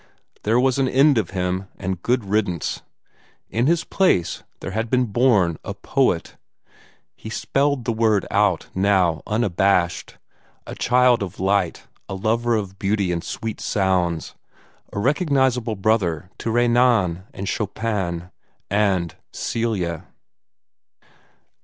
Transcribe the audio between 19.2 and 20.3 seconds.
Celia!